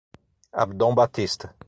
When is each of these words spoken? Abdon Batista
Abdon 0.51 0.95
Batista 0.95 1.53